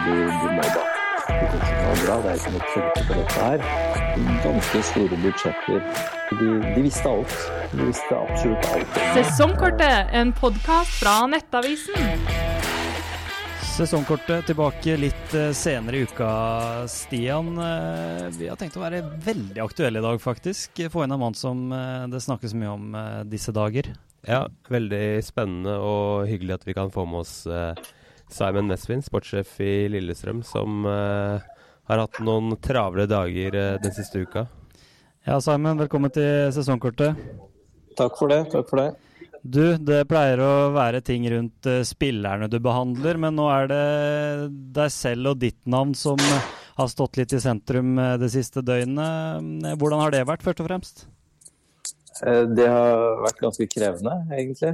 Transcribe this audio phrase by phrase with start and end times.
[0.00, 0.12] Det
[2.08, 3.62] er ikke noe filter på dette her.
[4.44, 5.82] Ganske store budsjetter.
[6.30, 7.34] De, de, visste alt.
[7.72, 9.00] De visste absolutt alt.
[9.18, 12.24] Sesongkortet, en podkast fra Nettavisen.
[13.74, 16.30] Sesongkortet tilbake litt eh, senere i uka,
[16.90, 17.52] Stian.
[17.60, 20.80] Eh, vi har tenkt å være veldig aktuelle i dag, faktisk.
[20.92, 23.92] Få inn en mann som eh, det snakkes mye om disse dager.
[24.28, 27.34] Ja, veldig spennende og hyggelig at vi kan få med oss
[28.30, 31.42] Simon Mesvin, sportssjef i Lillestrøm, som uh,
[31.90, 34.46] har hatt noen travle dager uh, den siste uka.
[35.26, 37.18] Ja, Simon, velkommen til sesongkortet.
[37.98, 38.44] Takk for det.
[38.54, 38.88] Takk for det.
[39.40, 43.84] Du, det pleier å være ting rundt uh, spillerne du behandler, men nå er det
[44.78, 46.20] deg selv og ditt navn som
[46.80, 49.74] har stått litt i sentrum det siste døgnet.
[49.76, 51.02] Hvordan har det vært, først og fremst?
[52.20, 54.72] Det har vært ganske krevende, egentlig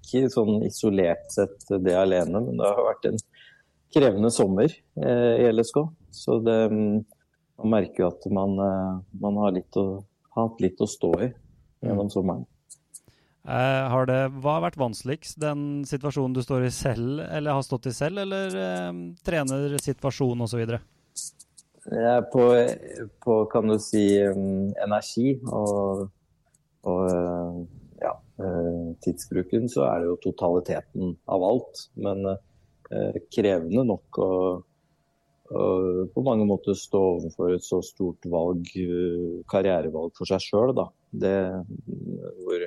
[0.00, 3.20] ikke sånn isolert sett det alene, men det har vært en
[3.94, 5.82] krevende sommer eh, i LSK.
[6.10, 10.02] Så det, man merker jo at man, eh, man har, litt å,
[10.34, 12.14] har hatt litt å stå i gjennom mm.
[12.14, 12.46] sommeren.
[13.40, 15.38] Eh, har det, hva har vært vanskeligst?
[15.40, 18.90] Den situasjonen du står i selv, eller har stått i selv, eller eh,
[19.26, 20.64] trenersituasjon osv.?
[22.30, 22.42] På,
[23.24, 26.02] på, kan du si, energi og,
[26.86, 27.62] og
[29.04, 31.84] tidsbruken, så er det jo totaliteten av alt.
[32.00, 34.30] Men eh, krevende nok å,
[35.50, 35.64] å,
[36.14, 40.88] på mange måter stå overfor et så stort valg, eh, karrierevalg for seg sjøl, da.
[41.10, 41.36] Det,
[42.44, 42.66] hvor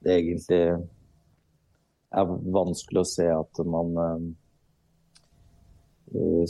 [0.00, 0.62] det egentlig
[2.10, 4.39] er vanskelig å se at man Eh,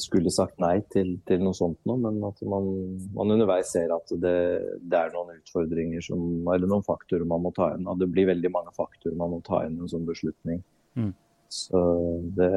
[0.00, 2.68] skulle sagt nei til, til noe sånt noe, men at man,
[3.16, 4.36] man underveis ser at det,
[4.80, 7.88] det, er noen utfordringer som, eller noen faktorer man må ta inn.
[7.90, 10.62] Og det blir veldig mange faktorer man må ta inn i en sånn beslutning.
[10.96, 11.12] Mm.
[11.52, 11.82] Så
[12.38, 12.50] det,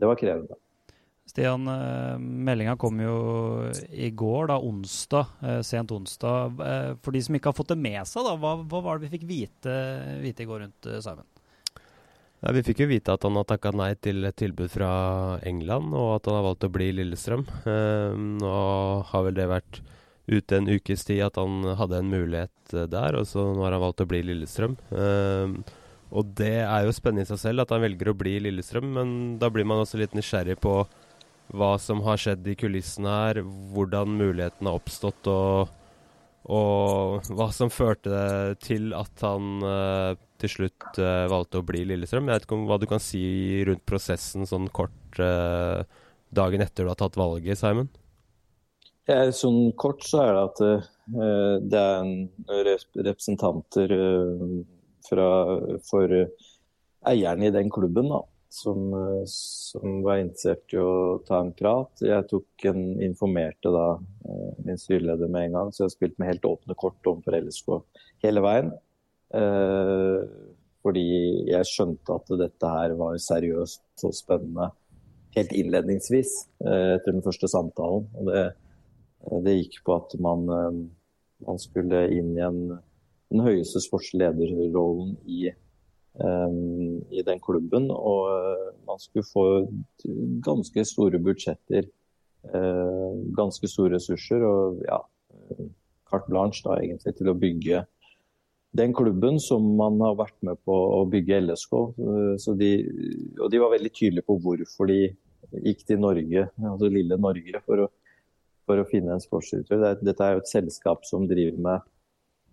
[0.00, 0.58] det, var krevende.
[1.30, 3.16] Stian, eh, meldinga kom jo
[3.92, 6.64] i går, da, onsdag, eh, sent onsdag.
[7.04, 9.18] For de som ikke har fått det med seg, da, hva, hva var det vi
[9.18, 9.76] fikk vite,
[10.24, 11.28] vite i går rundt Simon?
[12.40, 14.90] Ja, vi fikk jo vite at han har takka nei til et tilbud fra
[15.44, 17.42] England, og at han har valgt å bli i Lillestrøm.
[17.66, 18.52] Uh, nå
[19.10, 19.82] har vel det vært
[20.30, 23.76] ute en ukes tid at han hadde en mulighet uh, der, og så nå har
[23.76, 24.78] han valgt å bli i Lillestrøm.
[24.88, 25.60] Uh,
[26.16, 28.88] og det er jo spennende i seg selv at han velger å bli i Lillestrøm,
[28.96, 29.12] men
[29.42, 30.78] da blir man også litt nysgjerrig på
[31.52, 33.42] hva som har skjedd i kulissene her,
[33.74, 35.68] hvordan muligheten har oppstått, og,
[36.48, 42.28] og hva som førte til at han uh, til slutt uh, valgte å bli Lillestrøm.
[42.28, 43.22] Jeg vet ikke om hva du kan si
[43.68, 45.82] rundt prosessen sånn kort uh,
[46.34, 47.90] dagen etter du har tatt valget, Simon?
[49.08, 50.90] Ja, sånn kort så er det at uh,
[51.66, 52.12] det er en
[53.08, 53.94] representanter
[55.08, 55.30] fra,
[55.88, 56.12] for
[57.10, 58.20] eieren i den klubben da,
[58.54, 58.92] som,
[59.26, 62.04] som, var interessert i å ta en prat.
[62.04, 63.88] Jeg tok en, informerte da
[64.62, 67.74] min styreleder med en gang, så jeg har spilt med helt åpne kort overfor LSK
[68.22, 68.70] hele veien.
[69.30, 70.22] Eh,
[70.80, 71.06] fordi
[71.50, 74.70] jeg skjønte at dette her var seriøst og spennende
[75.36, 76.32] helt innledningsvis
[76.64, 78.08] eh, etter den første samtalen.
[78.18, 78.44] Og det,
[79.46, 80.80] det gikk på at man, eh,
[81.46, 82.62] man, skulle inn i en,
[83.30, 85.50] den høyeste sportslederrollen i,
[86.20, 87.86] i den klubben.
[87.94, 88.26] Og
[88.88, 89.44] man skulle få
[90.42, 91.86] ganske store budsjetter,
[93.36, 94.98] ganske store ressurser og ja,
[96.10, 97.84] carte blanche da, egentlig til å bygge
[98.76, 101.72] den klubben som man har vært med på å bygge LSK.
[101.74, 102.70] Eh, de,
[103.40, 105.00] og de var veldig tydelige på hvorfor de
[105.64, 107.88] gikk til Norge, altså lille Norge, for å,
[108.68, 109.98] for å finne en sportsdirektør.
[110.04, 111.88] Dette er jo et selskap som driver med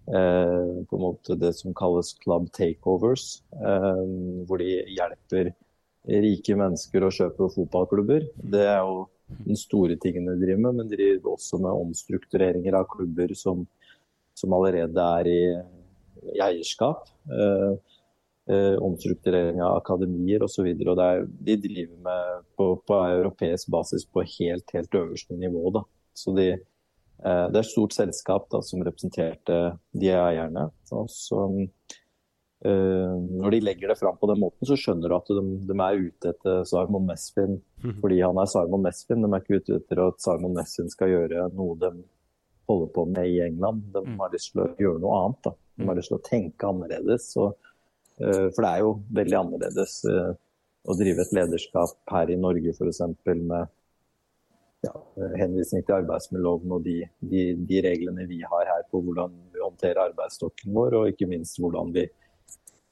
[0.10, 3.44] eh, på en måte det som kalles club takeovers.
[3.54, 4.04] Eh,
[4.50, 5.54] hvor de hjelper
[6.08, 8.32] rike mennesker å kjøpe fotballklubber.
[8.40, 9.06] Det er jo
[9.44, 13.66] den store tingen de driver med, men de driver også med omstruktureringer av klubber som,
[14.38, 15.42] som allerede er i
[16.36, 17.10] i eierskap.
[17.32, 17.74] Eh,
[18.54, 20.66] eh, omstrukturering av akademier osv.
[20.66, 25.70] De driver med på, på, europeisk basis på helt, helt øverste nivå.
[25.76, 25.84] Da.
[26.14, 29.62] Så de, eh, det er et stort selskap da, som representerte
[29.94, 30.70] de eierne.
[30.92, 31.48] Og så,
[32.68, 36.00] når de legger det fram på den måten, så skjønner du at de, de er
[36.08, 38.00] ute etter Sarmon Mesfin mhm.
[38.02, 39.22] fordi han er Sarmon Mesfin.
[39.22, 41.92] De er ikke ute etter at Sarmon Mesfin skal gjøre noe de
[42.68, 43.88] holder på med i England.
[43.94, 44.20] De mm.
[44.20, 45.40] har lyst til å gjøre noe annet.
[45.48, 45.56] Da.
[45.78, 47.30] De har lyst til å tenke annerledes.
[47.44, 47.72] Og,
[48.22, 50.30] uh, for det er jo veldig annerledes uh,
[50.88, 53.04] å drive et lederskap her i Norge f.eks.
[53.26, 53.74] med
[54.86, 54.94] ja,
[55.42, 60.04] henvisning til arbeidsmiljøloven og de, de, de, reglene vi har her på hvordan vi håndterer
[60.12, 62.06] arbeidsstokken vår, og ikke minst hvordan vi,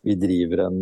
[0.08, 0.80] vi driver en,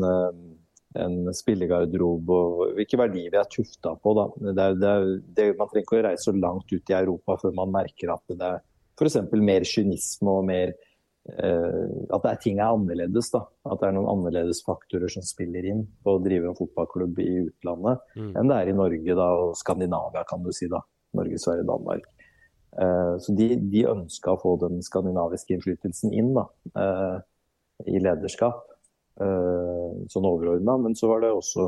[1.03, 4.15] en spillegarderobe og hvilke verdier vi er tufta på.
[4.39, 7.37] Det er, det er, det, man trenger ikke å reise så langt ut i Europa
[7.43, 8.63] før man merker at det er
[8.97, 9.19] f.eks.
[9.41, 13.31] mer kynisme og mer uh, At er ting er annerledes.
[13.33, 13.43] Da.
[13.69, 17.29] At det er noen annerledes faktorer som spiller inn på å drive en fotballklubb i
[17.45, 18.33] utlandet mm.
[18.39, 20.69] enn det er i Norge da, og Skandinavia, kan du si.
[20.71, 20.83] da.
[21.13, 22.09] Norge, Sverige, Danmark.
[22.73, 26.47] Uh, så de, de ønska å få den skandinaviske innflytelsen inn da,
[26.79, 27.17] uh,
[27.89, 28.69] i lederskap
[29.13, 30.73] sånn overordna.
[30.81, 31.67] Men så var det også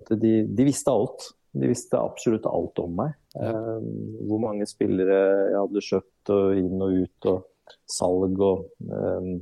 [0.00, 1.28] at de, de, visste alt.
[1.54, 3.14] De visste absolutt alt om meg.
[3.34, 3.82] Uh,
[4.28, 5.18] hvor mange spillere
[5.50, 9.32] jeg hadde kjøpt og inn og ut, og salg og um,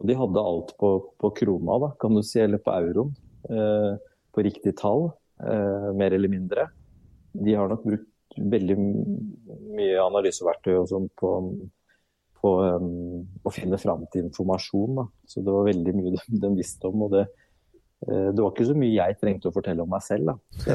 [0.00, 0.90] Og de hadde alt på,
[1.20, 3.10] på, krona, da, kan du si, eller på euroen.
[3.50, 3.98] Uh,
[4.30, 5.10] på riktig tall,
[5.96, 6.68] mer eller mindre.
[7.34, 11.32] De har nok brukt veldig mye analyseverktøy og sånn på
[12.40, 15.00] på um, å finne fram til informasjon.
[15.00, 15.06] Da.
[15.28, 17.06] Så det var veldig mye de, de visste om.
[17.06, 17.26] og det,
[18.00, 20.30] det var ikke så mye jeg trengte å fortelle om meg selv.
[20.30, 20.74] Da.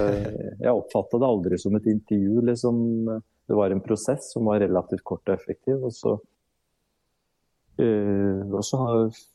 [0.62, 2.44] Jeg, oppfatta det aldri som et intervju.
[2.52, 2.80] Liksom.
[3.50, 5.82] Det var en prosess som var relativt kort og effektiv.
[5.88, 6.14] Og så,
[7.82, 8.82] uh, og så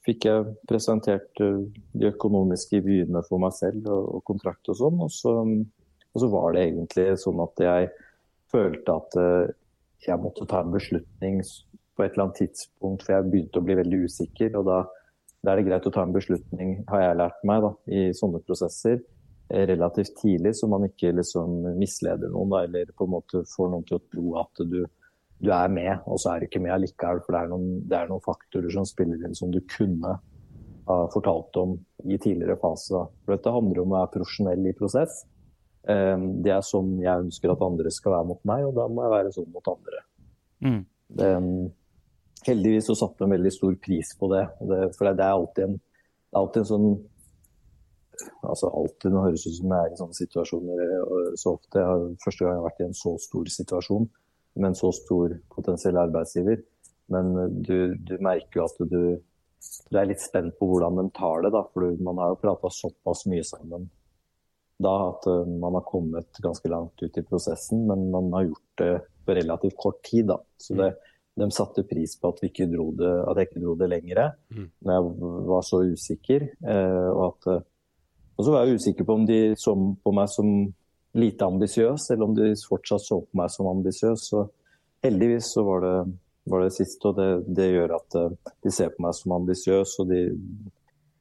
[0.06, 1.64] fikk jeg presentert uh,
[1.98, 5.02] de økonomiske vyene for meg selv og, og kontrakt og sånn.
[5.02, 7.90] Og så, og så var det egentlig sånn at jeg
[8.50, 9.18] følte at
[10.06, 11.42] jeg måtte ta en beslutning
[12.00, 14.56] på et eller annet tidspunkt, for jeg begynte å bli veldig usikker.
[14.58, 14.78] og da,
[15.40, 18.42] da er det greit å ta en beslutning, har jeg lært meg, da, i sånne
[18.44, 23.44] prosesser eh, relativt tidlig, så man ikke liksom misleder noen da, eller på en måte
[23.48, 24.82] får noen til å tro at du,
[25.40, 27.22] du er med, og så er du ikke med allikevel.
[27.24, 30.18] For det er, noen, det er noen faktorer som spiller inn som du kunne
[30.90, 32.92] ha fortalt om i tidligere fase.
[32.96, 33.04] Da.
[33.24, 35.22] For dette handler om å være profesjonell i prosess.
[35.88, 39.06] Eh, det er sånn jeg ønsker at andre skal være mot meg, og da må
[39.06, 40.04] jeg være sånn mot andre.
[40.60, 40.80] Mm.
[41.16, 41.28] Det,
[42.46, 44.44] heldigvis så satte de veldig stor pris på det.
[44.70, 45.78] det for det, er alltid en,
[46.40, 46.90] alltid en sånn
[48.44, 51.84] altså alltid, Nå høres ut som jeg er i sånne situasjoner eh, så ofte.
[51.84, 54.10] Har, første gang jeg har vært i en så stor situasjon
[54.60, 56.60] med en så stor potensiell arbeidsgiver.
[57.14, 61.06] Men eh, du, du merker jo at du, du, er litt spent på hvordan de
[61.16, 61.54] tar det.
[61.56, 63.88] Da, for man har jo prata såpass mye sammen
[64.80, 68.78] da at uh, man har kommet ganske langt ut i prosessen, men man har gjort
[68.80, 68.92] det
[69.26, 70.30] på relativt kort tid.
[70.30, 70.38] Da.
[70.56, 70.94] Så det,
[71.40, 74.66] de satte pris på at, ikke det, at jeg ikke dro det lengre mm.
[74.84, 76.46] når jeg var så usikker.
[76.60, 77.66] Eh, og, at, eh,
[78.36, 80.50] og, så var jeg usikker på om de så på meg som
[81.20, 84.26] lite ambisiøs, eller om de fortsatt så på meg som ambisiøs.
[84.32, 84.44] Så
[85.04, 85.94] heldigvis så var det,
[86.50, 89.96] var det siste, og det, det, gjør at eh, de ser på meg som ambisiøs.
[90.02, 90.24] Og de,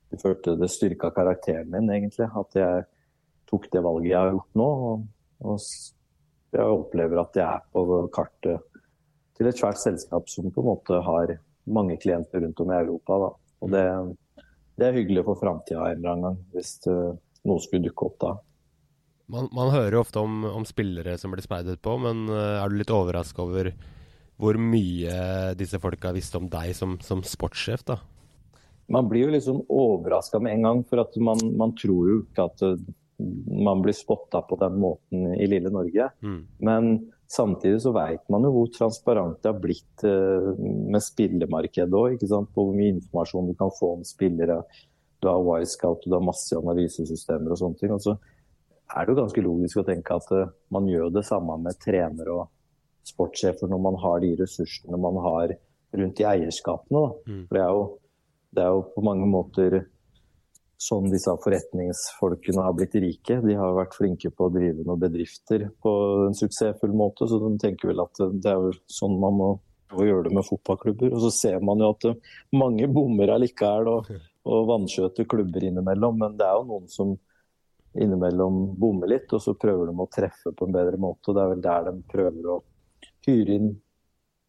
[0.10, 2.30] de følte det styrka karakteren min, egentlig.
[2.30, 2.90] At jeg
[3.50, 4.70] tok det valget jeg har gjort nå.
[4.90, 5.08] og,
[5.50, 5.64] og
[6.50, 8.69] jeg opplever at jeg er på kartet
[9.40, 11.38] til et svært selskap som på en måte har
[11.70, 13.20] mange klienter rundt om i Europa.
[13.24, 13.30] Da.
[13.64, 13.86] Og det,
[14.76, 17.16] det, er hyggelig for framtida en eller annen gang, hvis uh,
[17.48, 18.36] noe skulle dukke opp da.
[19.30, 22.72] Man, man hører jo ofte om, om, spillere som blir speidet på, men uh, er
[22.72, 23.72] du litt overraska over
[24.40, 28.00] hvor mye disse folka visste om deg som, som sportssjef, da?
[28.90, 32.48] Man blir jo liksom overraska med en gang, for at man, man tror jo ikke
[32.50, 32.90] at uh,
[33.20, 36.10] man blir spotta på den måten i lille Norge.
[36.24, 36.42] Mm.
[36.66, 36.92] Men
[37.30, 42.24] Samtidig så vet man jo hvor transparent det har blitt uh, med spillemarkedet òg.
[42.26, 44.64] På hvor mye informasjon du kan få om spillere.
[45.22, 47.94] Du har Wisecout, du har masse analysesystemer og sånne ting.
[47.94, 48.16] Og så
[48.96, 52.34] er det jo ganske logisk å tenke at uh, man gjør det samme med trenere
[52.34, 52.50] og
[53.10, 55.54] sportssjefer når man har de ressursene man har
[56.02, 57.06] rundt i eierskapene.
[57.30, 57.44] Mm.
[57.46, 57.86] For det er, jo,
[58.58, 59.80] det er jo på mange måter
[60.80, 63.40] sånn disse forretningsfolkene har blitt rike.
[63.44, 65.96] De har vært flinke på å drive noen bedrifter på
[66.28, 69.50] en suksessfull måte, så de tenker vel at det er jo sånn man må
[69.98, 71.12] gjøre det med fotballklubber.
[71.12, 72.08] Og så ser man jo at
[72.56, 74.14] mange bommer allikevel og,
[74.48, 77.14] og vanskjøter klubber innimellom, men det er jo noen som
[78.00, 81.30] innimellom bommer litt, og så prøver de å treffe på en bedre måte.
[81.30, 82.60] og Det er vel der de prøver å
[83.28, 83.72] hyre inn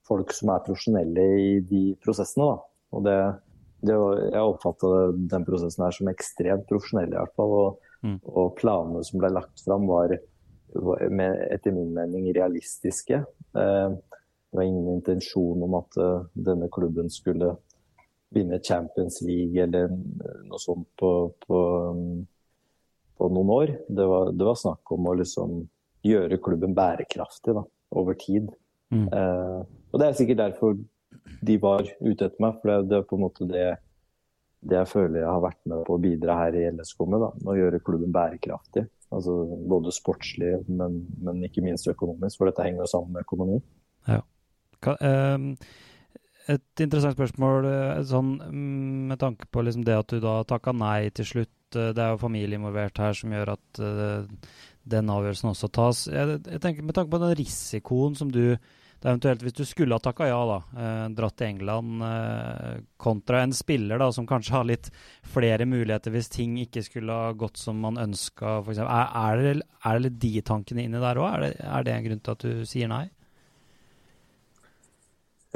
[0.07, 2.53] folk som er profesjonelle i de prosessene.
[2.53, 2.59] Da.
[2.95, 3.19] Og det
[3.89, 4.91] var, jeg oppfatta
[5.33, 7.55] den prosessen her som ekstremt profesjonell, i hvert fall.
[7.57, 8.19] Og, mm.
[8.29, 10.17] og planene som ble lagt fram, var,
[10.77, 13.23] var med, etter min mening realistiske.
[13.25, 13.99] Eh,
[14.51, 17.53] det var ingen intensjon om at uh, denne klubben skulle
[18.35, 21.11] vinne Champions League eller noe sånt på,
[21.45, 21.61] på,
[21.95, 22.25] um,
[23.19, 23.75] på noen år.
[23.87, 25.61] Det var, det var, snakk om å liksom
[26.07, 27.63] gjøre klubben bærekraftig da,
[27.95, 28.51] over tid.
[28.91, 29.07] Mm.
[29.07, 29.61] Eh,
[29.91, 30.79] og det er sikkert derfor
[31.41, 32.59] de var ute etter meg.
[32.61, 33.67] For det, er på en måte det,
[34.61, 37.25] det, jeg føler jeg har vært med på å bidra her i LSK med.
[37.25, 38.87] da, Å gjøre klubben bærekraftig.
[39.11, 39.37] Altså
[39.71, 42.41] Både sportslig, men, men ikke minst økonomisk.
[42.41, 43.61] For dette henger jo sammen med økonomi.
[44.09, 44.21] Ja.
[44.81, 45.49] Kan, um,
[46.51, 50.73] et interessant spørsmål eh, sånn, mm, med tanke på liksom det at du da takka
[50.75, 51.57] nei til slutt.
[51.71, 54.25] Det er jo familie involvert her som gjør at uh,
[54.91, 56.01] den avgjørelsen også tas.
[56.11, 58.57] Jeg, jeg, tenker Med tanke på den risikoen som du
[59.01, 62.83] det er eventuelt Hvis du skulle ha takka ja, da, eh, dratt til England eh,
[63.01, 64.91] kontra en spiller da, som kanskje har litt
[65.25, 68.83] flere muligheter hvis ting ikke skulle ha gått som man ønska, f.eks.
[68.85, 69.55] Er, er, det,
[69.89, 71.33] er det litt de tankene inni der òg?
[71.33, 73.07] Er, er, det en grunn til at du sier nei?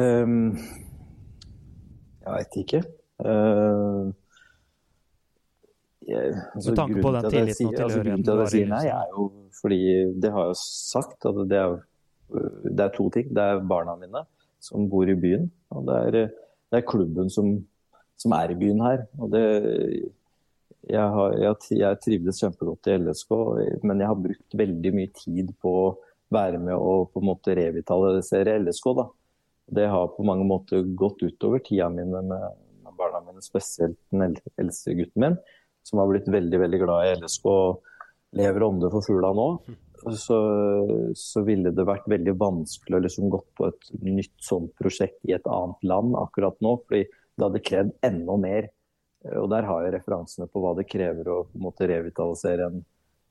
[0.01, 0.57] Um,
[2.25, 2.81] jeg veit ikke.
[3.21, 4.09] Uh,
[6.09, 9.13] jeg, altså, Med tanke på den tilliten og altså, tilhørigheten du har i Nei, er
[9.13, 9.81] jo fordi
[10.21, 11.29] Det har jeg jo sagt.
[11.29, 11.77] at det er,
[12.31, 13.31] det er to ting.
[13.35, 14.25] Det er barna mine
[14.64, 16.35] som bor i byen, og det er,
[16.73, 17.50] det er klubben som,
[18.16, 19.04] som, er i byen her.
[19.21, 19.45] og det
[20.85, 23.35] jeg, har, jeg, jeg trivdes kjempegodt i LSK,
[23.88, 25.93] men jeg har brukt veldig mye tid på å
[26.35, 28.90] være med og på en måte revitalisere LSK.
[28.99, 29.07] da.
[29.78, 32.45] Det har på mange måter gått utover tida mine med,
[32.99, 35.38] barna mine, spesielt den eldste gutten min,
[35.85, 37.81] som har blitt veldig veldig glad i LSK og
[38.38, 39.49] lever ånde for fugla nå.
[40.04, 40.38] Så,
[41.16, 45.32] så, ville det vært veldig vanskelig å liksom gått på et nytt sånt prosjekt i
[45.32, 46.75] et annet land akkurat nå.
[46.84, 48.68] fordi det hadde krevd enda mer.
[49.40, 52.82] Og der har jeg referansene på hva det krever å på en måte revitalisere en,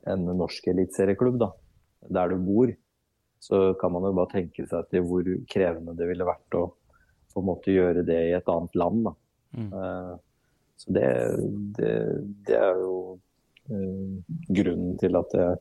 [0.10, 1.46] en norsk eliteserieklubb
[2.14, 2.74] der du bor
[3.44, 6.64] så kan man jo bare tenke seg til hvor krevende det ville vært å
[7.34, 9.10] på en måte gjøre det i et annet land.
[9.58, 9.70] Mm.
[9.74, 10.14] Uh,
[10.80, 11.10] så det,
[11.76, 11.92] det,
[12.48, 12.94] det, er jo
[13.68, 15.60] uh, grunnen til at jeg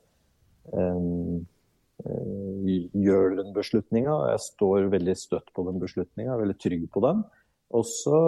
[3.06, 4.16] gjør den beslutninga.
[4.32, 7.22] Jeg står veldig støtt på den beslutninga, veldig trygg på den.
[7.72, 8.18] Og så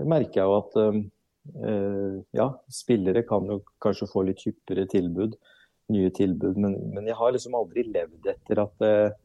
[0.00, 0.72] merker jeg jo at
[2.36, 5.38] ja, spillere kan jo kanskje få litt hyppigere tilbud
[5.90, 6.58] nye tilbud.
[6.58, 9.16] Men, men, jeg har liksom aldri levd etter at eh,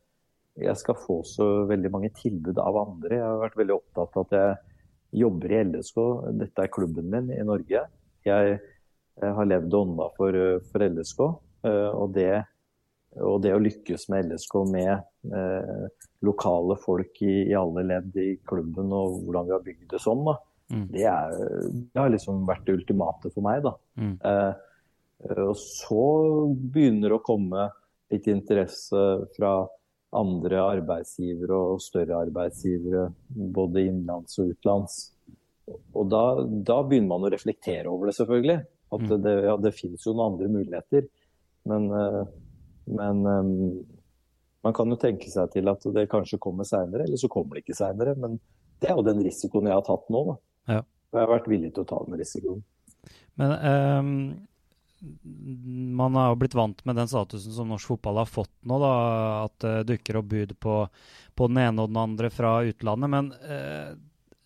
[0.65, 3.19] jeg skal få så veldig mange tilbud av andre.
[3.19, 5.99] Jeg har vært veldig opptatt av at jeg jobber i LSK.
[6.41, 7.83] Dette er klubben min i Norge.
[8.25, 8.59] Jeg,
[9.21, 10.39] jeg har levd ånda for,
[10.71, 11.25] for LSK.
[11.65, 12.43] Eh, og, det,
[13.17, 14.91] og, det, å lykkes med LSK med
[15.33, 15.85] eh,
[16.25, 20.25] lokale folk i, i, alle ledd i klubben og hvordan vi har bygd det sånn,
[20.27, 20.35] da,
[20.73, 20.85] mm.
[20.93, 21.39] det, er,
[21.71, 23.63] det, har liksom vært det ultimate for meg.
[23.65, 23.75] da.
[24.01, 24.13] Mm.
[24.31, 24.53] Eh,
[25.45, 26.05] og så
[26.53, 27.69] begynner det å komme
[28.13, 29.01] litt interesse
[29.33, 29.55] fra
[30.15, 33.09] andre arbeidsgivere og større arbeidsgivere,
[33.55, 34.99] både innenlands og utenlands.
[35.95, 38.59] Og da, da, begynner man å reflektere over det, selvfølgelig.
[38.95, 39.15] At mm.
[39.25, 41.07] det, ja, det finnes jo noen andre muligheter.
[41.69, 42.23] Men, eh,
[42.95, 43.51] men um,
[44.65, 47.65] man kan jo tenke seg til at det kanskje kommer seinere, eller så kommer det
[47.65, 48.15] ikke seinere.
[48.19, 48.39] Men
[48.81, 50.25] det er jo den risikoen jeg har tatt nå.
[50.29, 50.35] Da.
[50.75, 50.81] Ja.
[51.15, 52.65] Jeg har vært villig til å ta den risikoen.
[53.39, 54.11] Men um
[55.95, 58.79] man har jo blitt vant med den statusen som norsk fotball har fått nå.
[58.79, 58.93] da,
[59.45, 60.75] At det dukker opp bud på,
[61.35, 63.11] på, den ene og den andre fra utlandet.
[63.11, 63.91] Men eh,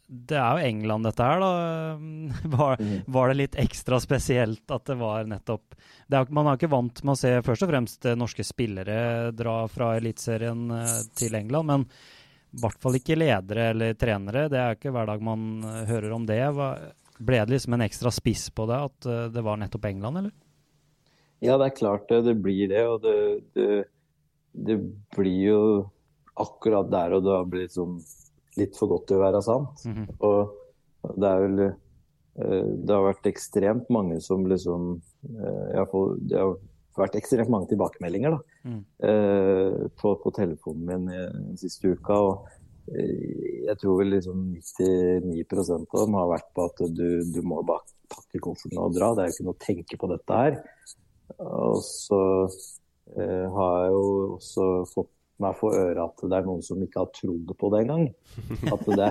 [0.10, 1.40] det er jo England, dette her.
[1.40, 1.50] da.
[2.58, 3.02] Var, mm.
[3.06, 5.76] var, det litt ekstra spesielt at det var nettopp
[6.10, 9.62] det er, Man er ikke vant med å se først og fremst norske spillere dra
[9.70, 11.70] fra Eliteserien eh, til England.
[11.70, 11.86] men
[12.50, 14.48] i hvert fall ikke ledere eller trenere.
[14.50, 16.42] Det er ikke hver dag man eh, hører om det.
[17.20, 20.34] Ble det liksom en ekstra spiss på det at eh, det var nettopp England, eller?
[21.46, 22.24] Ja, det er klart det.
[22.26, 22.82] Det blir det.
[22.90, 23.18] Og det,
[23.54, 23.84] det,
[24.58, 24.80] det
[25.16, 25.62] blir jo
[26.40, 28.00] akkurat der og da blitt sånn
[28.58, 29.86] litt for godt til å være sant.
[29.86, 30.16] Mm -hmm.
[30.20, 36.40] Og det er vel eh, Det har vært ekstremt mange som liksom eh, får, Det
[36.40, 36.56] har
[36.98, 38.86] vært ekstremt mange tilbakemeldinger da, mm.
[39.04, 42.14] Eh, på, på, telefonen min den siste uka.
[42.14, 42.48] og
[42.90, 47.86] jeg tror vel liksom 99% av dem har vært på at du, du må bare
[48.10, 49.14] pakke kofferten og dra.
[49.14, 50.58] Det er jo ikke noe å tenke på dette her.
[51.38, 52.22] Og så
[53.14, 54.08] eh, har jeg jo
[54.40, 55.12] også fått
[55.44, 58.08] meg for øre at det er noen som ikke har trodd på det engang.
[58.74, 59.10] At, det,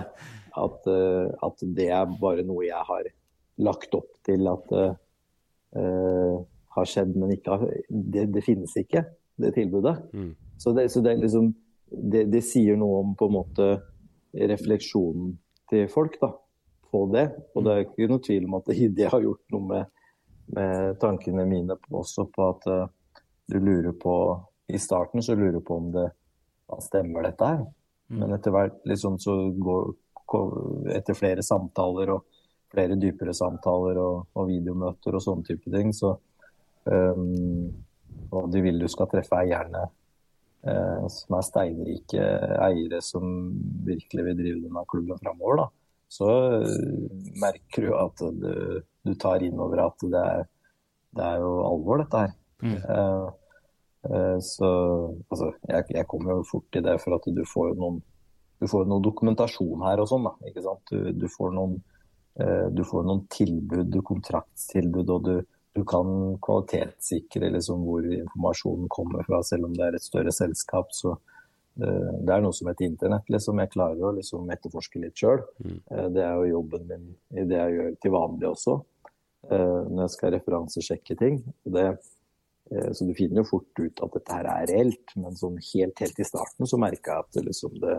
[0.64, 3.10] at, eh, at det er bare noe jeg har
[3.64, 6.34] lagt opp til at uh,
[6.76, 9.02] har skjedd, men ikke har det, det finnes ikke,
[9.42, 9.96] det tilbudet.
[10.14, 10.28] Mm.
[10.62, 11.48] Så, det, så det, liksom,
[11.90, 13.66] det, sier noe om på en måte
[14.30, 15.32] refleksjonen
[15.72, 16.30] til folk da,
[16.92, 17.26] på det.
[17.58, 18.70] Og det er ikke noe tvil om at
[19.00, 19.94] det har gjort noe med
[20.48, 22.86] med tankene mine på, også på at uh,
[23.48, 24.14] du lurer på
[24.68, 26.08] I starten så lurer du på om det
[26.84, 27.64] stemmer dette her.
[28.08, 28.18] Mm.
[28.20, 29.96] Men etter hvert liksom så går
[30.92, 32.26] Etter flere samtaler og
[32.68, 36.10] flere dypere samtaler og, og videomøter og sånne type ting, så
[36.84, 37.70] um,
[38.28, 42.26] Og de vil du skal treffe eierne uh, som er steinrike
[42.60, 43.24] eiere som
[43.88, 45.66] virkelig vil drive denne klubben framover, da.
[46.12, 47.08] Så uh,
[47.40, 48.52] merker du at du
[49.08, 50.46] du tar inn over at det er,
[51.16, 52.34] det er jo alvor, dette her.
[52.60, 52.76] Mm.
[52.84, 53.28] Uh,
[54.08, 54.68] så
[55.28, 57.98] altså, jeg, jeg kommer jo fort til det, for at du får jo noen
[58.58, 60.26] du får noe dokumentasjon her og sånn.
[60.26, 60.90] da, ikke sant?
[60.90, 61.78] Du, du, får noen,
[62.40, 65.34] eh, du, får noen, tilbud, kontraktstilbud, og du,
[65.78, 66.12] du kan
[66.44, 70.90] kvalitetssikre liksom, hvor informasjonen kommer fra, selv om det er et større selskap.
[70.96, 73.30] så eh, det er noe som heter internett.
[73.30, 73.62] Liksom.
[73.62, 75.44] Jeg klarer å liksom, etterforske litt sjøl.
[75.62, 75.78] Mm.
[75.78, 78.80] Eh, det er jo jobben min i det jeg gjør til vanlig også,
[79.48, 81.36] når jeg skal referansesjekke ting.
[81.62, 81.84] Det,
[82.68, 86.18] så du finner jo fort ut at dette her er reelt, men sånn helt, helt
[86.20, 87.94] i starten så merka jeg at liksom det,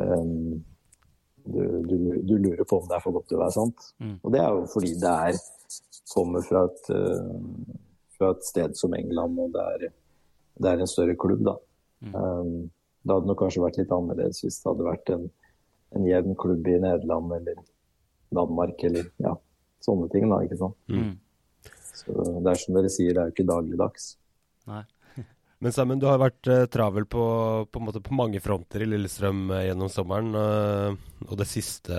[0.00, 0.62] um,
[1.44, 3.90] du, du, du, lurer på om det er for godt til å være sant.
[4.00, 4.14] Mm.
[4.22, 5.42] Og det er jo fordi det er,
[6.14, 7.76] kommer fra et, uh,
[8.16, 9.86] fra et, sted som England, og det er,
[10.64, 11.58] det er en større klubb, da.
[12.04, 12.16] Mm.
[12.16, 12.54] Um,
[13.04, 15.28] det hadde nok kanskje vært litt annerledes hvis det hadde vært en,
[15.98, 17.60] en jevn klubb i Nederland eller
[18.34, 19.34] Danmark eller ja,
[19.84, 20.40] sånne ting, da.
[20.46, 20.78] ikke sant.
[20.88, 21.12] Mm.
[21.94, 24.08] Så det er som dere sier, det er jo ikke dagligdags.
[24.70, 24.82] Nei.
[25.62, 27.24] Men Sammen, du har vært uh, travel på,
[27.70, 30.34] på, på, mange fronter i Lillestrøm uh, gjennom sommeren.
[30.34, 31.94] Uh, og det siste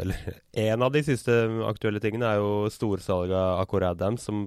[0.00, 1.36] Eller en av de siste
[1.68, 4.46] aktuelle tingene er jo storsalget av Accor Adams, som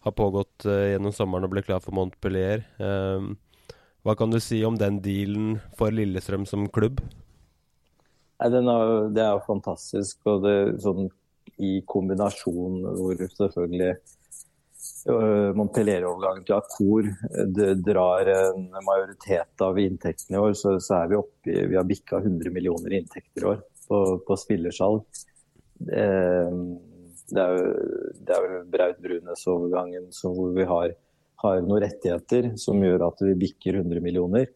[0.00, 2.62] har pågått gjennom sommeren og ble klar for Montpellier.
[2.80, 7.02] hva kan du si om den dealen for Lillestrøm som klubb?
[8.40, 10.22] Nei, er, det er jo fantastisk.
[10.24, 11.10] Og det sånn
[11.60, 13.94] i kombinasjon hvor selvfølgelig
[14.80, 17.06] Eh, Montpellier-overgangen til Accor
[17.84, 21.88] drar en majoritet av inntektene i år, så, så er vi oppe i Vi har
[21.88, 25.04] bikka 100 millioner inntekter i år på, på spillersalg.
[25.88, 26.60] Eh,
[27.30, 27.66] det er jo,
[28.26, 30.96] det er vel Braut Brunes-overgangen hvor vi har,
[31.44, 34.50] har, noen rettigheter som gjør at vi bikker 100 millioner.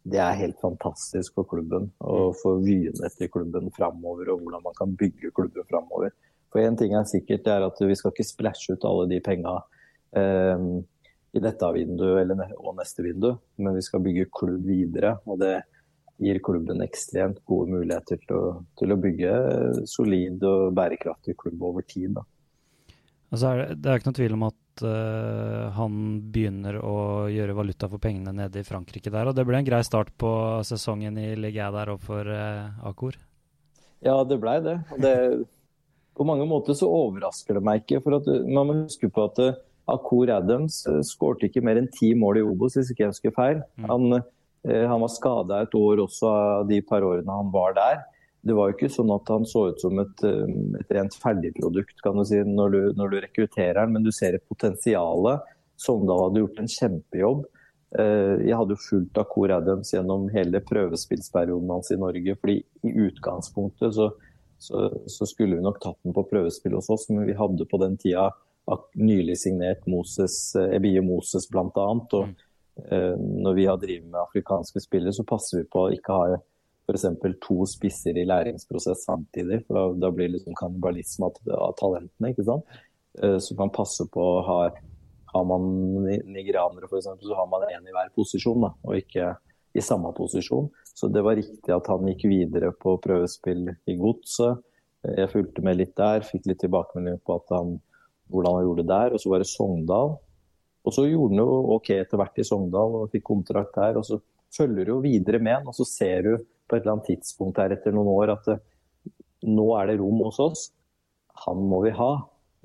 [0.00, 4.76] Det er helt fantastisk for klubben å få vyene etter klubben framover og hvordan man
[4.78, 6.14] kan bygge klubben framover.
[6.50, 9.20] For én ting er sikkert, det er at vi skal ikke splæsje ut alle de
[9.22, 9.58] penga
[10.18, 10.64] eh,
[11.30, 15.18] i dette vinduet eller, og neste vindu, men vi skal bygge klubb videre.
[15.26, 15.60] og det
[16.20, 19.30] gir klubben ekstremt gode muligheter til å, til å bygge
[19.88, 22.18] solid og bærekraftig klubb over tid.
[22.18, 22.26] Da.
[23.30, 25.96] Altså er det, det, er ikke noen tvil om at uh, han
[26.34, 26.96] begynner å
[27.32, 29.30] gjøre valuta for pengene nede i Frankrike der.
[29.30, 30.32] Og det ble en grei start på
[30.66, 33.16] sesongen i Ligue der overfor uh, Akor?
[34.04, 34.76] Ja, det blei det.
[35.00, 35.14] det.
[36.20, 38.02] På mange måter så overrasker det meg ikke.
[38.04, 39.58] for at Man må huske på at uh,
[39.94, 43.36] Akur Adams eh, skårte ikke mer enn ti mål i Obos, hvis ikke jeg husker
[43.36, 43.60] feil.
[43.80, 43.90] Mm.
[43.90, 44.16] Han,
[44.68, 48.02] eh, han var skada et år også av de par årene han var der.
[48.46, 52.04] Det var jo ikke sånn at han så ut som et, eh, et rent ferdigprodukt
[52.04, 55.32] kan du si, når du, når du rekrutterer han, men du ser et potensial.
[55.80, 57.48] Sogndal hadde gjort en kjempejobb.
[57.90, 62.36] Jeg hadde jo fulgt Akur Adams gjennom hele prøvespillsperioden hans i Norge.
[62.38, 64.12] fordi i utgangspunktet så,
[64.60, 67.80] så, så skulle vi nok tatt den på prøvespill hos oss, men vi hadde på
[67.80, 68.28] den tida
[68.94, 71.66] nylig signert Moses, eh, Ebie Moses bl.a.
[71.74, 72.36] Og mm.
[73.44, 76.38] når vi har drevet med afrikanske spillere, så passer vi på å ikke ha
[76.90, 77.06] f.eks.
[77.42, 79.64] to spisser i læringsprosess samtidig.
[79.66, 82.32] For da, da blir det liksom kannibalisme av, av, talentene.
[82.32, 82.80] ikke sant?
[83.22, 84.62] Eh, så man passer på å ha
[85.30, 85.62] Har man
[86.26, 89.28] nigerianere f.eks., så har man én i hver posisjon, da, og ikke
[89.74, 90.70] i samme posisjon.
[90.94, 94.62] Så det var riktig at han gikk videre på prøvespill i Godset.
[95.06, 97.78] Jeg fulgte med litt der, fikk litt tilbakemelding på at han
[98.30, 99.14] hvordan han gjorde det der.
[99.14, 100.16] Og så var det Sogndal.
[100.80, 103.98] Og så gjorde han jo OK etter hvert i Sogndal og fikk kontrakt der.
[104.00, 104.20] Og så
[104.54, 107.58] følger du jo videre med han, og så ser du på et eller annet tidspunkt
[107.60, 108.66] her etter noen år at det, eh,
[109.50, 110.66] nå er det rom hos oss.
[111.46, 112.10] Han må vi ha.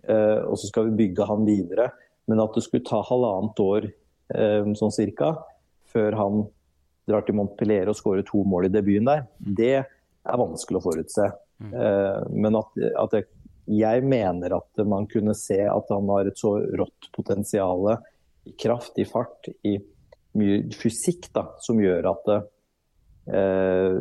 [0.03, 1.89] Eh, og så skal vi bygge han videre.
[2.27, 5.35] Men at det skulle ta halvannet år eh, sånn cirka
[5.93, 6.43] før han
[7.07, 11.29] drar til Montpellier og skårer to mål i debuten der, det er vanskelig å forutse.
[11.61, 11.73] Mm.
[11.73, 13.27] Eh, men at, at jeg,
[13.71, 17.93] jeg mener at man kunne se at han har et så rått potensial
[18.45, 19.77] i kraft, i fart, i
[20.35, 23.95] mye fysikk, da, som gjør at eh,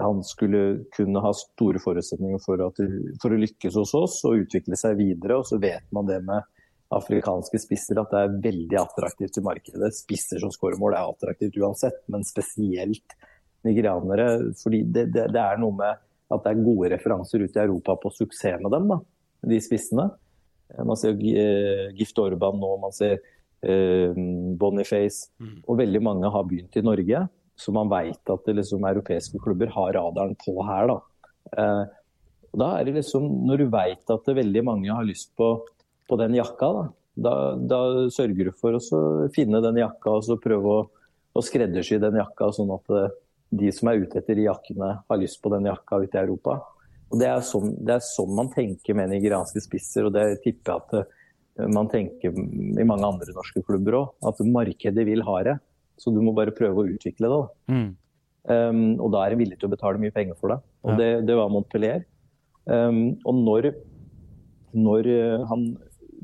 [0.00, 0.64] han skulle
[0.94, 2.80] kunne ha store forutsetninger for, at,
[3.22, 5.38] for, å lykkes hos oss og utvikle seg videre.
[5.38, 6.46] Og så vet man det med
[6.94, 9.90] afrikanske spisser at det er veldig attraktivt i markedet.
[9.96, 13.16] Spisser som skårer mål er attraktivt uansett, men spesielt
[13.64, 14.52] nigerianere.
[14.62, 16.02] fordi det, det, det er noe med
[16.34, 18.98] at det er gode referanser ute i Europa på suksess med dem, da,
[19.50, 20.08] de spissene.
[20.72, 24.22] Eh, man ser uh, Gift Orban nå, man ser uh,
[24.60, 25.30] Boniface.
[25.40, 25.58] Mm.
[25.66, 27.26] Og veldig mange har begynt i Norge.
[27.54, 30.90] Så man veit at det, liksom, europeiske klubber har radaren på her.
[30.90, 30.98] Da.
[31.54, 31.84] Uh,
[32.54, 35.56] da er det liksom, Når du veit at det veldig mange har lyst på,
[36.08, 37.80] på den jakka, da, da, da,
[38.12, 39.02] sørger du for å
[39.34, 40.86] finne den jakka og så prøve å,
[41.34, 42.90] å skreddersy den jakka, sånn at
[43.54, 46.58] de som er ute etter de jakkene, har lyst på den jakka ute i Europa.
[47.12, 50.72] Og det er, sånn, det er sånn man tenker med nigerianske spisser, og det tipper
[50.72, 54.14] jeg at eh, man tenker i mange andre norske klubber òg.
[54.26, 55.58] At markedet vil ha det.
[56.00, 57.42] Så du må bare prøve å utvikle det.
[57.70, 57.90] Mm.
[58.44, 60.58] Um, og da er de villige til å betale mye penger for det.
[60.82, 60.96] Og Ja.
[60.98, 62.02] det, det var Montpellier.
[62.66, 63.70] Um, og når,
[64.74, 65.68] når eh, han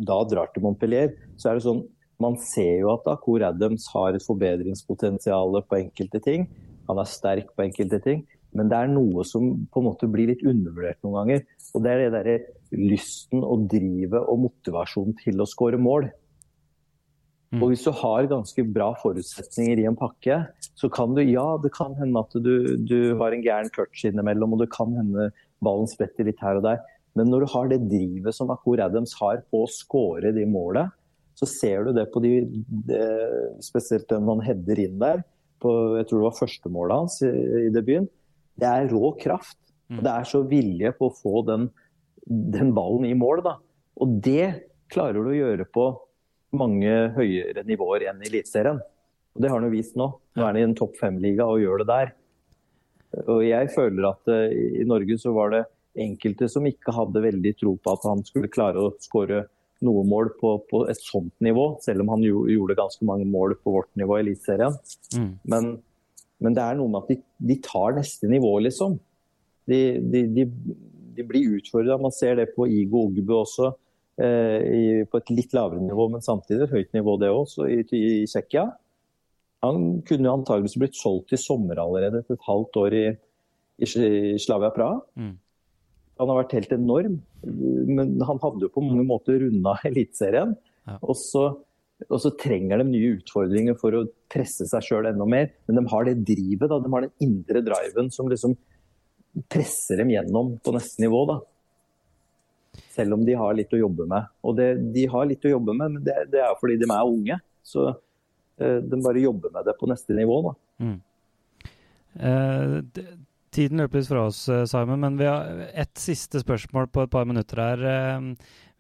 [0.01, 1.87] da drar til Montpellier, så er det sånn
[2.21, 6.43] Man ser jo at Akur Adams har et forbedringspotensial på enkelte ting.
[6.91, 8.27] Han er sterk på enkelte ting.
[8.53, 11.47] Men det er noe som på en måte blir litt undervurdert noen ganger.
[11.73, 12.35] Og det er det derre
[12.77, 16.11] lysten og drivet og motivasjonen til å skåre mål.
[17.51, 17.65] Mm.
[17.65, 20.43] Og hvis du har ganske bra forutsetninger i en pakke,
[20.79, 24.55] så kan du Ja, det kan hende at du, du har en gæren touch innimellom,
[24.55, 25.31] og det kan hende
[25.63, 26.85] ballen spretter litt her og der.
[27.21, 30.89] Men når du har det drivet som Akur Adams har på å skåre de målene,
[31.37, 32.33] så ser du det på de,
[32.89, 33.01] de
[33.65, 35.23] Spesielt den han header inn der,
[35.61, 37.31] på jeg tror det var førstemålet hans i,
[37.67, 38.09] i debuten.
[38.61, 39.59] Det er rå kraft.
[39.91, 39.99] Mm.
[39.99, 41.67] Og det er så vilje på å få den,
[42.27, 43.43] den ballen i mål.
[43.45, 43.57] Da.
[44.01, 44.47] Og det
[44.93, 45.91] klarer du å gjøre på
[46.57, 48.81] mange høyere nivåer enn i Eliteserien.
[49.35, 50.09] Og det har han jo vist nå.
[50.37, 52.15] Nå er han i en topp fem-liga og gjør det der.
[53.27, 55.65] Og jeg føler at uh, i Norge så var det
[56.01, 59.45] enkelte som ikke hadde veldig tro på at han skulle klare å skåre
[59.87, 63.57] noe mål på, på et sånt nivå, selv om han jo, gjorde ganske mange mål
[63.63, 64.77] på vårt nivå i Eliteserien.
[65.17, 65.31] Mm.
[65.53, 65.71] Men,
[66.45, 67.19] men det er noe med at de,
[67.53, 68.99] de tar neste nivå, liksom.
[69.71, 69.81] De,
[70.13, 71.99] de, de, blir utfordra.
[72.01, 73.73] Man ser det på Igo Ogbu også,
[74.21, 77.83] eh, i, på et litt lavere nivå, men samtidig et høyt nivå, det også, i,
[77.85, 78.69] i Tsjekkia.
[79.65, 83.07] Han kunne antageligvis blitt solgt i sommer allerede, etter et halvt år i,
[83.81, 83.89] i
[84.41, 85.01] Slavia Praha.
[85.21, 85.37] Mm.
[86.21, 87.19] Han har vært helt enorm,
[87.89, 90.53] men han hadde jo på mange måter runda Eliteserien.
[90.89, 90.99] Ja.
[91.01, 91.45] Og, så,
[92.07, 94.03] og så trenger de nye utfordringer for å
[94.33, 95.49] presse seg sjøl enda mer.
[95.69, 96.77] Men de har det drivet, da.
[96.77, 98.57] de har den indre driven som liksom
[99.49, 101.23] presser dem gjennom på neste nivå.
[101.31, 101.39] da.
[102.93, 104.29] Selv om de har litt å jobbe med.
[104.45, 107.15] Og det, de har litt å jobbe med, men det, det er fordi de er
[107.15, 107.41] unge.
[107.67, 110.43] Så eh, de bare jobber med det på neste nivå.
[110.51, 110.55] da.
[110.85, 110.99] Mm.
[112.29, 112.77] Eh,
[113.55, 117.13] tiden løper litt fra oss, eh, Simon, men vi har ett siste spørsmål på et
[117.13, 117.85] par minutter her.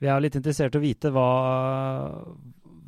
[0.00, 1.30] Vi er litt interessert i å vite hva,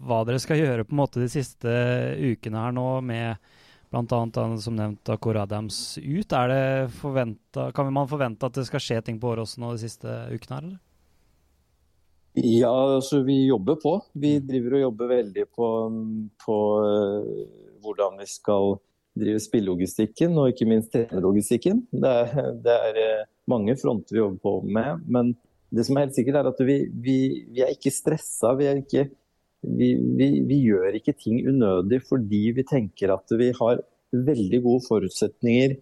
[0.03, 1.73] hva dere skal gjøre på en måte de siste
[2.19, 3.53] ukene her nå med
[3.93, 4.59] bl.a.
[4.59, 6.33] som nevnt Akor Adams ut.
[6.33, 9.83] Er det forventet, kan man forvente at det skal skje ting på Åråsen nå de
[9.85, 10.81] siste ukene her, eller?
[12.33, 13.99] Ja, altså vi jobber på.
[14.17, 15.67] Vi driver og jobber veldig på,
[16.41, 17.43] på eh,
[17.85, 18.79] hvordan vi skal
[19.19, 21.85] drive spillelogistikken, og ikke minst trenerlogistikken.
[21.93, 22.13] Det
[22.65, 25.03] det er eh, mange fronter vi jobber på med.
[25.07, 25.35] Men
[25.73, 27.19] det som er helt sikkert, er at vi, vi,
[27.53, 28.55] vi er ikke stressa.
[28.59, 29.07] Vi, er ikke,
[29.63, 33.81] vi, gjør ikke ting unødig fordi vi tenker at vi har
[34.13, 35.79] veldig gode forutsetninger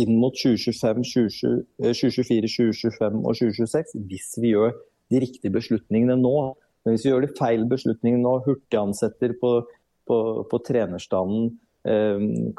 [0.00, 4.76] inn mot 2025, 20, eh, 2024, 2025 og 2026 hvis vi gjør
[5.10, 6.36] de riktige beslutningene nå.
[6.84, 9.56] Men hvis vi gjør de feil beslutningene nå, hurtigansetter på,
[10.08, 11.50] på, på trenerstanden,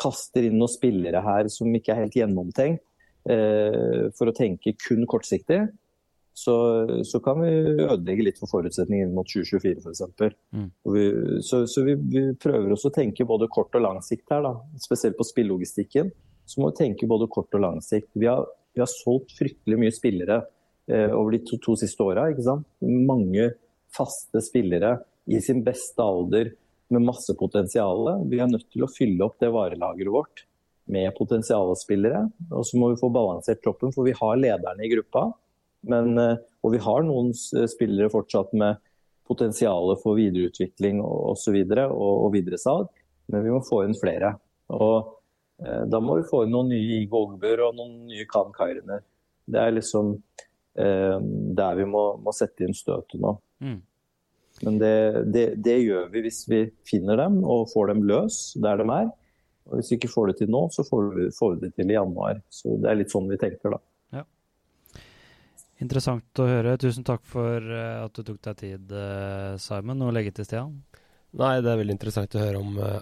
[0.02, 2.84] kaster inn noen spillere her som ikke er helt gjennomtenkt,
[3.30, 5.62] eh, for å tenke kun kortsiktig,
[6.34, 6.56] så,
[7.04, 7.52] så kan vi
[7.84, 10.38] ødelegge litt for forutsetningene mot 2024 f.eks.
[10.56, 10.70] Mm.
[10.94, 11.04] Vi,
[11.46, 14.56] så så vi, vi prøver også å tenke både kort og lang sikt her, da.
[14.82, 16.10] spesielt på spillelogistikken.
[16.48, 18.10] Så må vi tenke både kort og lang sikt.
[18.16, 20.40] Vi har, vi har solgt fryktelig mye spillere
[20.90, 22.30] eh, over de to, to siste åra.
[22.82, 23.52] Mange
[23.92, 24.96] faste spillere
[25.30, 26.56] i sin beste alder
[26.94, 28.08] med masse potensial.
[28.30, 30.46] Vi er nødt til å fylle opp det varelageret vårt
[30.92, 32.26] med potensialspillere.
[32.52, 35.30] Og så må vi få balansert troppen, for vi har lederne i gruppa.
[35.88, 38.82] Men, eh, og vi har noen spillere fortsatt med
[39.28, 41.58] potensial for videreutvikling og osv.
[41.64, 42.92] Og, og, og videresalg,
[43.32, 44.36] men vi må få inn flere.
[44.76, 45.14] Og
[45.64, 49.06] eh, da må vi få inn noen nye Igo Ogbur og noen nye Khan Kairiner.
[49.52, 50.14] Det er liksom
[50.80, 51.18] eh,
[51.62, 53.38] der vi må, må sette inn støtet nå.
[53.64, 53.80] Mm.
[54.62, 54.96] Men det,
[55.34, 59.08] det, det gjør vi hvis vi finner dem og får dem løs der de er.
[59.70, 61.94] Og hvis vi ikke får det til nå, så får vi, får vi det til
[61.94, 62.44] i januar.
[62.52, 63.82] Så det er litt sånn vi tenker, da.
[65.82, 66.78] Interessant å høre.
[66.82, 69.98] Tusen takk for eh, at du tok deg tid, eh, Simon.
[69.98, 70.76] Noe å legge til, Stian?
[71.42, 73.00] Nei, det er veldig interessant å høre om eh,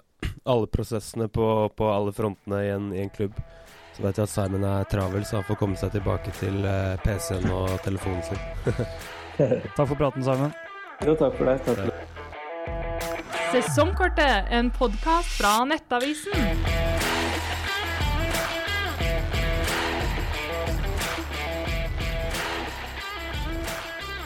[0.48, 3.36] alle prosessene på, på alle frontene i en, i en klubb.
[3.96, 6.64] Så vet jeg at Simon er travel, så han får komme seg tilbake til
[7.04, 8.42] PC-en og telefonen sin.
[9.76, 10.56] Takk for praten, Simon.
[11.06, 11.56] Jo, takk for det.
[11.64, 12.00] Takk for det.
[13.50, 16.79] Sesongkortet, en podkast fra Nettavisen.